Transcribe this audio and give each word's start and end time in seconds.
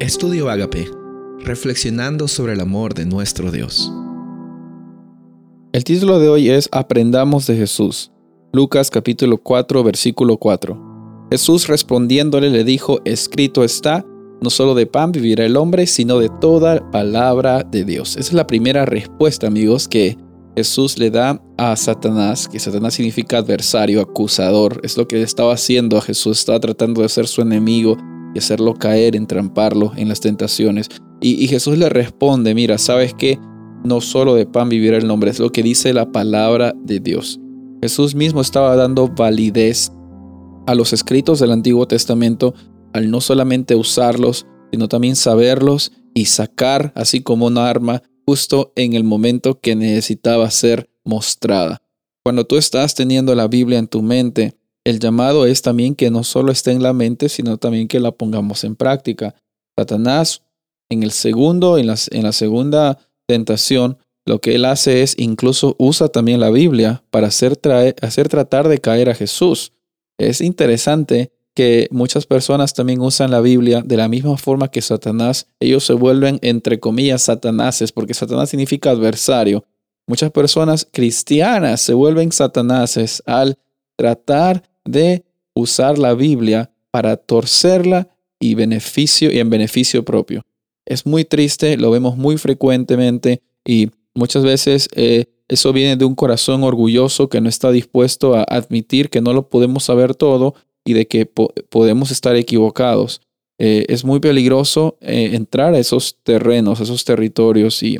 Estudio 0.00 0.48
Agape, 0.48 0.90
reflexionando 1.40 2.26
sobre 2.26 2.54
el 2.54 2.60
amor 2.60 2.94
de 2.94 3.04
nuestro 3.04 3.52
Dios. 3.52 3.92
El 5.74 5.84
título 5.84 6.18
de 6.18 6.30
hoy 6.30 6.48
es 6.48 6.70
Aprendamos 6.72 7.46
de 7.46 7.54
Jesús. 7.54 8.10
Lucas 8.54 8.90
capítulo 8.90 9.36
4, 9.36 9.84
versículo 9.84 10.38
4. 10.38 11.28
Jesús 11.30 11.68
respondiéndole 11.68 12.48
le 12.48 12.64
dijo, 12.64 13.02
escrito 13.04 13.62
está, 13.62 14.06
no 14.40 14.48
solo 14.48 14.74
de 14.74 14.86
pan 14.86 15.12
vivirá 15.12 15.44
el 15.44 15.58
hombre, 15.58 15.86
sino 15.86 16.18
de 16.18 16.30
toda 16.40 16.90
palabra 16.90 17.62
de 17.62 17.84
Dios. 17.84 18.12
Esa 18.12 18.20
es 18.20 18.32
la 18.32 18.46
primera 18.46 18.86
respuesta, 18.86 19.48
amigos, 19.48 19.86
que 19.86 20.16
Jesús 20.56 20.98
le 20.98 21.10
da 21.10 21.42
a 21.58 21.76
Satanás, 21.76 22.48
que 22.48 22.58
Satanás 22.58 22.94
significa 22.94 23.36
adversario, 23.36 24.00
acusador. 24.00 24.80
Es 24.82 24.96
lo 24.96 25.06
que 25.06 25.20
estaba 25.20 25.52
haciendo 25.52 25.98
a 25.98 26.00
Jesús, 26.00 26.38
estaba 26.38 26.58
tratando 26.58 27.02
de 27.02 27.10
ser 27.10 27.26
su 27.26 27.42
enemigo, 27.42 27.98
y 28.34 28.38
hacerlo 28.38 28.74
caer, 28.74 29.16
entramparlo 29.16 29.92
en 29.96 30.08
las 30.08 30.20
tentaciones. 30.20 30.88
Y, 31.20 31.46
Jesús 31.48 31.76
le 31.76 31.88
responde, 31.88 32.54
mira, 32.54 32.78
¿sabes 32.78 33.14
qué? 33.14 33.38
No 33.84 34.00
solo 34.00 34.34
de 34.34 34.46
pan 34.46 34.68
vivirá 34.68 34.96
el 34.96 35.06
nombre, 35.06 35.30
es 35.30 35.38
lo 35.38 35.52
que 35.52 35.62
dice 35.62 35.92
la 35.92 36.12
palabra 36.12 36.74
de 36.82 37.00
Dios. 37.00 37.40
Jesús 37.82 38.14
mismo 38.14 38.40
estaba 38.40 38.76
dando 38.76 39.08
validez 39.08 39.92
a 40.66 40.74
los 40.74 40.92
escritos 40.92 41.40
del 41.40 41.52
Antiguo 41.52 41.86
Testamento 41.86 42.54
al 42.92 43.10
no 43.10 43.20
solamente 43.20 43.74
usarlos, 43.74 44.46
sino 44.70 44.88
también 44.88 45.16
saberlos 45.16 45.92
y 46.14 46.26
sacar 46.26 46.92
así 46.94 47.22
como 47.22 47.46
un 47.46 47.58
arma 47.58 48.02
justo 48.26 48.72
en 48.76 48.94
el 48.94 49.04
momento 49.04 49.60
que 49.60 49.76
necesitaba 49.76 50.50
ser 50.50 50.90
mostrada. 51.04 51.82
Cuando 52.22 52.44
tú 52.44 52.56
estás 52.56 52.94
teniendo 52.94 53.34
la 53.34 53.48
Biblia 53.48 53.78
en 53.78 53.88
tu 53.88 54.02
mente, 54.02 54.59
el 54.90 55.00
llamado 55.00 55.46
es 55.46 55.62
también 55.62 55.94
que 55.94 56.10
no 56.10 56.24
solo 56.24 56.52
esté 56.52 56.72
en 56.72 56.82
la 56.82 56.92
mente, 56.92 57.28
sino 57.28 57.56
también 57.56 57.88
que 57.88 58.00
la 58.00 58.12
pongamos 58.12 58.64
en 58.64 58.76
práctica. 58.76 59.34
Satanás, 59.78 60.42
en 60.90 61.02
el 61.02 61.12
segundo, 61.12 61.78
en 61.78 61.86
la, 61.86 62.32
segunda 62.32 62.98
tentación, 63.26 63.98
lo 64.26 64.40
que 64.40 64.56
él 64.56 64.64
hace 64.64 65.02
es 65.02 65.14
incluso 65.18 65.76
usa 65.78 66.08
también 66.08 66.40
la 66.40 66.50
Biblia 66.50 67.02
para 67.10 67.28
hacer, 67.28 67.58
hacer 68.02 68.28
tratar 68.28 68.68
de 68.68 68.78
caer 68.78 69.08
a 69.08 69.14
Jesús. 69.14 69.72
Es 70.18 70.40
interesante 70.40 71.32
que 71.54 71.88
muchas 71.90 72.26
personas 72.26 72.74
también 72.74 73.00
usan 73.00 73.30
la 73.30 73.40
Biblia 73.40 73.82
de 73.84 73.96
la 73.96 74.08
misma 74.08 74.36
forma 74.36 74.70
que 74.70 74.82
Satanás. 74.82 75.46
Ellos 75.58 75.84
se 75.84 75.94
vuelven, 75.94 76.38
entre 76.42 76.78
comillas, 76.78 77.22
satanases, 77.22 77.92
porque 77.92 78.14
Satanás 78.14 78.50
significa 78.50 78.90
adversario. 78.90 79.64
Muchas 80.06 80.30
personas 80.30 80.86
cristianas 80.90 81.80
se 81.80 81.94
vuelven 81.94 82.32
satanases 82.32 83.22
al 83.26 83.58
tratar 83.96 84.69
de 84.84 85.24
usar 85.54 85.98
la 85.98 86.14
Biblia 86.14 86.72
para 86.90 87.16
torcerla 87.16 88.08
y 88.38 88.54
beneficio 88.54 89.30
y 89.30 89.38
en 89.38 89.50
beneficio 89.50 90.04
propio. 90.04 90.42
Es 90.86 91.06
muy 91.06 91.24
triste, 91.24 91.76
lo 91.76 91.90
vemos 91.90 92.16
muy 92.16 92.38
frecuentemente 92.38 93.42
y 93.64 93.90
muchas 94.14 94.42
veces 94.42 94.88
eh, 94.94 95.26
eso 95.48 95.72
viene 95.72 95.96
de 95.96 96.04
un 96.04 96.14
corazón 96.14 96.64
orgulloso 96.64 97.28
que 97.28 97.40
no 97.40 97.48
está 97.48 97.70
dispuesto 97.70 98.34
a 98.34 98.42
admitir 98.44 99.10
que 99.10 99.20
no 99.20 99.32
lo 99.32 99.48
podemos 99.48 99.84
saber 99.84 100.14
todo 100.14 100.54
y 100.84 100.94
de 100.94 101.06
que 101.06 101.26
podemos 101.26 102.10
estar 102.10 102.36
equivocados. 102.36 103.20
Eh, 103.58 103.84
es 103.88 104.04
muy 104.04 104.20
peligroso 104.20 104.96
eh, 105.00 105.30
entrar 105.34 105.74
a 105.74 105.78
esos 105.78 106.16
terrenos, 106.22 106.80
a 106.80 106.84
esos 106.84 107.04
territorios 107.04 107.82
y 107.82 107.98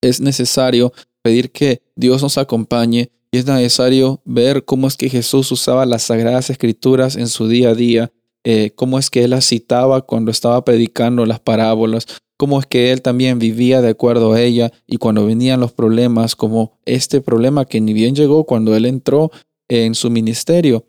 es 0.00 0.20
necesario 0.20 0.92
pedir 1.22 1.52
que 1.52 1.82
Dios 1.94 2.22
nos 2.22 2.38
acompañe 2.38 3.10
y 3.32 3.38
es 3.38 3.46
necesario 3.46 4.20
ver 4.24 4.64
cómo 4.64 4.88
es 4.88 4.96
que 4.96 5.08
Jesús 5.08 5.50
usaba 5.52 5.86
las 5.86 6.02
sagradas 6.02 6.50
escrituras 6.50 7.16
en 7.16 7.28
su 7.28 7.48
día 7.48 7.70
a 7.70 7.74
día, 7.74 8.12
eh, 8.44 8.72
cómo 8.74 8.98
es 8.98 9.10
que 9.10 9.24
él 9.24 9.30
las 9.30 9.46
citaba 9.46 10.02
cuando 10.02 10.30
estaba 10.30 10.64
predicando 10.64 11.24
las 11.26 11.40
parábolas, 11.40 12.06
cómo 12.36 12.58
es 12.58 12.66
que 12.66 12.90
él 12.90 13.02
también 13.02 13.38
vivía 13.38 13.82
de 13.82 13.90
acuerdo 13.90 14.32
a 14.32 14.40
ella 14.40 14.72
y 14.86 14.96
cuando 14.96 15.26
venían 15.26 15.60
los 15.60 15.72
problemas, 15.72 16.34
como 16.34 16.78
este 16.86 17.20
problema 17.20 17.66
que 17.66 17.80
ni 17.80 17.92
bien 17.92 18.14
llegó 18.14 18.44
cuando 18.44 18.74
él 18.74 18.86
entró 18.86 19.30
en 19.68 19.94
su 19.94 20.10
ministerio, 20.10 20.86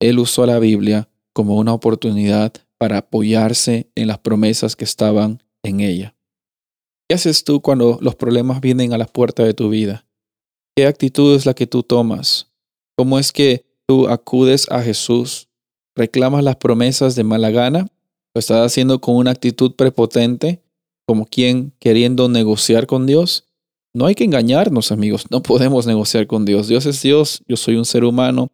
él 0.00 0.18
usó 0.18 0.46
la 0.46 0.58
Biblia 0.58 1.08
como 1.32 1.56
una 1.56 1.72
oportunidad 1.72 2.52
para 2.78 2.98
apoyarse 2.98 3.90
en 3.94 4.08
las 4.08 4.18
promesas 4.18 4.74
que 4.74 4.84
estaban 4.84 5.42
en 5.62 5.80
ella. 5.80 6.16
¿Qué 7.08 7.14
haces 7.14 7.44
tú 7.44 7.60
cuando 7.60 7.98
los 8.00 8.14
problemas 8.14 8.60
vienen 8.60 8.92
a 8.92 8.98
la 8.98 9.06
puerta 9.06 9.44
de 9.44 9.52
tu 9.52 9.68
vida? 9.68 10.06
¿Qué 10.80 10.86
actitud 10.86 11.36
es 11.36 11.44
la 11.44 11.52
que 11.52 11.66
tú 11.66 11.82
tomas? 11.82 12.50
¿Cómo 12.96 13.18
es 13.18 13.32
que 13.32 13.66
tú 13.86 14.08
acudes 14.08 14.66
a 14.70 14.80
Jesús? 14.80 15.50
¿Reclamas 15.94 16.42
las 16.42 16.56
promesas 16.56 17.14
de 17.14 17.22
mala 17.22 17.50
gana? 17.50 17.88
¿Lo 18.34 18.38
estás 18.38 18.64
haciendo 18.64 18.98
con 18.98 19.16
una 19.16 19.32
actitud 19.32 19.72
prepotente, 19.76 20.62
como 21.06 21.26
quien 21.26 21.74
queriendo 21.80 22.30
negociar 22.30 22.86
con 22.86 23.06
Dios? 23.06 23.44
No 23.92 24.06
hay 24.06 24.14
que 24.14 24.24
engañarnos, 24.24 24.90
amigos. 24.90 25.26
No 25.30 25.42
podemos 25.42 25.86
negociar 25.86 26.26
con 26.26 26.46
Dios. 26.46 26.66
Dios 26.66 26.86
es 26.86 27.02
Dios, 27.02 27.42
yo 27.46 27.58
soy 27.58 27.76
un 27.76 27.84
ser 27.84 28.02
humano. 28.02 28.50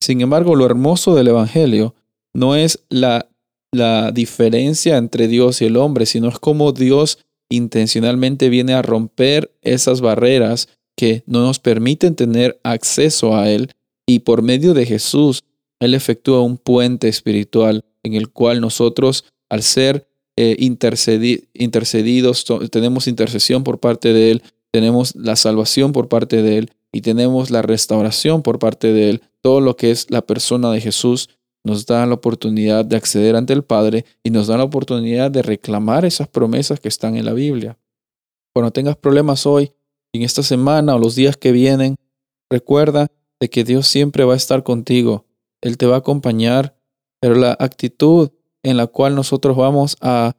Sin 0.00 0.20
embargo, 0.20 0.54
lo 0.54 0.66
hermoso 0.66 1.16
del 1.16 1.26
Evangelio 1.26 1.96
no 2.32 2.54
es 2.54 2.84
la, 2.88 3.28
la 3.72 4.12
diferencia 4.12 4.96
entre 4.96 5.26
Dios 5.26 5.60
y 5.60 5.64
el 5.64 5.76
hombre, 5.76 6.06
sino 6.06 6.28
es 6.28 6.38
cómo 6.38 6.70
Dios 6.70 7.18
intencionalmente 7.50 8.48
viene 8.48 8.74
a 8.74 8.82
romper 8.82 9.52
esas 9.60 10.00
barreras 10.00 10.68
que 10.96 11.22
no 11.26 11.40
nos 11.40 11.58
permiten 11.58 12.14
tener 12.14 12.60
acceso 12.62 13.36
a 13.36 13.50
Él 13.50 13.70
y 14.06 14.20
por 14.20 14.42
medio 14.42 14.74
de 14.74 14.86
Jesús, 14.86 15.44
Él 15.80 15.94
efectúa 15.94 16.40
un 16.40 16.56
puente 16.56 17.08
espiritual 17.08 17.84
en 18.02 18.14
el 18.14 18.30
cual 18.30 18.60
nosotros, 18.60 19.24
al 19.48 19.62
ser 19.62 20.06
eh, 20.36 20.56
intercedidos, 20.58 22.44
tenemos 22.70 23.08
intercesión 23.08 23.64
por 23.64 23.80
parte 23.80 24.12
de 24.12 24.32
Él, 24.32 24.42
tenemos 24.72 25.14
la 25.14 25.36
salvación 25.36 25.92
por 25.92 26.08
parte 26.08 26.42
de 26.42 26.58
Él 26.58 26.70
y 26.92 27.00
tenemos 27.00 27.50
la 27.50 27.62
restauración 27.62 28.42
por 28.42 28.58
parte 28.58 28.92
de 28.92 29.10
Él. 29.10 29.22
Todo 29.42 29.60
lo 29.60 29.76
que 29.76 29.90
es 29.90 30.10
la 30.10 30.22
persona 30.22 30.70
de 30.70 30.80
Jesús 30.80 31.28
nos 31.64 31.86
da 31.86 32.04
la 32.06 32.14
oportunidad 32.14 32.84
de 32.84 32.96
acceder 32.96 33.36
ante 33.36 33.52
el 33.52 33.64
Padre 33.64 34.04
y 34.22 34.30
nos 34.30 34.48
da 34.48 34.58
la 34.58 34.64
oportunidad 34.64 35.30
de 35.30 35.42
reclamar 35.42 36.04
esas 36.04 36.28
promesas 36.28 36.78
que 36.78 36.88
están 36.88 37.16
en 37.16 37.24
la 37.24 37.32
Biblia. 37.32 37.78
Cuando 38.52 38.70
tengas 38.70 38.96
problemas 38.96 39.46
hoy, 39.46 39.72
en 40.14 40.22
esta 40.22 40.42
semana 40.42 40.94
o 40.94 40.98
los 40.98 41.16
días 41.16 41.36
que 41.36 41.52
vienen, 41.52 41.96
recuerda 42.48 43.08
de 43.40 43.50
que 43.50 43.64
Dios 43.64 43.88
siempre 43.88 44.24
va 44.24 44.34
a 44.34 44.36
estar 44.36 44.62
contigo. 44.62 45.26
Él 45.60 45.76
te 45.76 45.86
va 45.86 45.96
a 45.96 45.98
acompañar, 45.98 46.76
pero 47.20 47.34
la 47.34 47.56
actitud 47.58 48.30
en 48.62 48.76
la 48.76 48.86
cual 48.86 49.14
nosotros 49.14 49.56
vamos 49.56 49.96
a, 50.00 50.34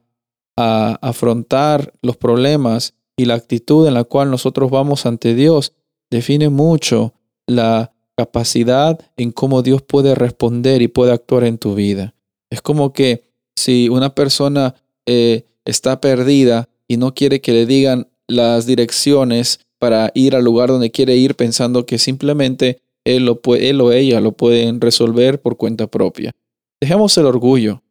afrontar 0.58 1.92
los 2.00 2.16
problemas 2.16 2.94
y 3.14 3.26
la 3.26 3.34
actitud 3.34 3.86
en 3.86 3.92
la 3.92 4.04
cual 4.04 4.30
nosotros 4.30 4.70
vamos 4.70 5.04
ante 5.04 5.34
Dios 5.34 5.74
define 6.10 6.48
mucho 6.48 7.12
la 7.46 7.92
capacidad 8.16 8.98
en 9.18 9.32
cómo 9.32 9.60
Dios 9.60 9.82
puede 9.82 10.14
responder 10.14 10.80
y 10.80 10.88
puede 10.88 11.12
actuar 11.12 11.44
en 11.44 11.58
tu 11.58 11.74
vida. 11.74 12.14
Es 12.48 12.62
como 12.62 12.94
que 12.94 13.28
si 13.54 13.90
una 13.90 14.14
persona 14.14 14.74
eh, 15.04 15.44
está 15.66 16.00
perdida 16.00 16.70
y 16.88 16.96
no 16.96 17.12
quiere 17.12 17.42
que 17.42 17.52
le 17.52 17.66
digan 17.66 18.08
las 18.26 18.64
direcciones 18.64 19.65
para 19.78 20.10
ir 20.14 20.34
al 20.34 20.44
lugar 20.44 20.68
donde 20.68 20.90
quiere 20.90 21.16
ir 21.16 21.34
pensando 21.34 21.86
que 21.86 21.98
simplemente 21.98 22.80
él, 23.04 23.28
o 23.28 23.92
ella 23.92 24.20
lo 24.20 24.32
pueden 24.32 24.80
resolver 24.80 25.40
por 25.40 25.56
cuenta 25.56 25.86
propia. 25.86 26.32
Dejemos 26.80 27.16
el 27.18 27.26
orgullo, 27.26 27.82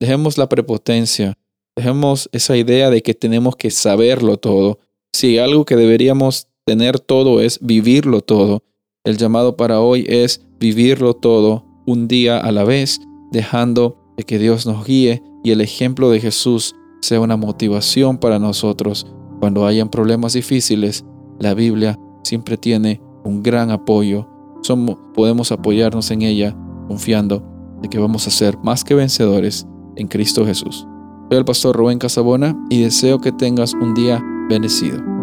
dejemos 0.00 0.36
la 0.36 0.48
prepotencia, 0.48 1.38
dejemos 1.76 2.28
esa 2.32 2.56
idea 2.56 2.90
de 2.90 3.02
que 3.02 3.14
tenemos 3.14 3.56
que 3.56 3.70
saberlo 3.70 4.36
todo. 4.36 4.80
Si 5.12 5.38
algo 5.38 5.64
que 5.64 5.76
deberíamos 5.76 6.48
tener 6.66 6.98
todo 6.98 7.40
es 7.40 7.58
vivirlo 7.62 8.20
todo, 8.20 8.64
el 9.04 9.16
llamado 9.16 9.56
para 9.56 9.80
hoy 9.80 10.04
es 10.08 10.44
vivirlo 10.58 11.14
todo 11.14 11.64
un 11.86 12.08
día 12.08 12.38
a 12.38 12.50
la 12.52 12.64
vez, 12.64 13.00
dejando 13.30 13.96
de 14.16 14.24
que 14.24 14.38
Dios 14.38 14.66
nos 14.66 14.84
guíe 14.84 15.22
y 15.44 15.50
el 15.50 15.60
ejemplo 15.60 16.10
de 16.10 16.20
Jesús 16.20 16.74
sea 17.00 17.20
una 17.20 17.36
motivación 17.36 18.18
para 18.18 18.38
nosotros 18.38 19.06
cuando 19.40 19.66
hayan 19.66 19.90
problemas 19.90 20.32
difíciles 20.32 21.04
la 21.38 21.54
Biblia 21.54 21.98
siempre 22.22 22.56
tiene 22.56 23.00
un 23.24 23.42
gran 23.42 23.70
apoyo. 23.70 24.28
Somos, 24.62 24.96
podemos 25.14 25.52
apoyarnos 25.52 26.10
en 26.10 26.22
ella 26.22 26.56
confiando 26.88 27.42
de 27.82 27.88
que 27.88 27.98
vamos 27.98 28.26
a 28.26 28.30
ser 28.30 28.58
más 28.58 28.84
que 28.84 28.94
vencedores 28.94 29.66
en 29.96 30.08
Cristo 30.08 30.44
Jesús. 30.46 30.86
Soy 31.28 31.38
el 31.38 31.44
pastor 31.44 31.76
Rubén 31.76 31.98
Casabona 31.98 32.56
y 32.70 32.82
deseo 32.82 33.20
que 33.20 33.32
tengas 33.32 33.74
un 33.74 33.94
día 33.94 34.22
bendecido. 34.48 35.13